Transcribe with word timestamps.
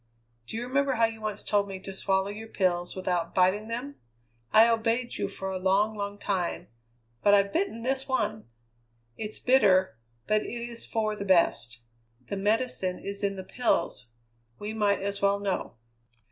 Do 0.47 0.57
you 0.57 0.63
remember 0.67 0.93
how 0.95 1.05
you 1.05 1.21
once 1.21 1.43
told 1.43 1.67
me 1.67 1.79
to 1.81 1.93
swallow 1.93 2.29
your 2.29 2.47
pills 2.47 2.95
without 2.95 3.35
biting 3.35 3.67
them? 3.67 3.97
I 4.51 4.67
obeyed 4.67 5.13
you 5.19 5.27
for 5.27 5.51
a 5.51 5.59
long, 5.59 5.95
long 5.95 6.17
time; 6.17 6.69
but 7.21 7.35
I've 7.35 7.53
bitten 7.53 7.83
this 7.83 8.07
one! 8.07 8.49
It's 9.15 9.39
bitter, 9.39 9.99
but 10.25 10.41
it 10.41 10.49
is 10.67 10.87
for 10.87 11.15
the 11.15 11.23
best. 11.23 11.81
The 12.29 12.35
medicine 12.37 12.97
is 12.97 13.23
in 13.23 13.35
the 13.35 13.43
pills; 13.43 14.07
we 14.57 14.73
might 14.73 15.03
as 15.03 15.21
well 15.21 15.39
know." 15.39 15.75